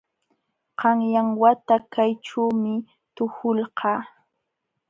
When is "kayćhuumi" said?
1.93-2.73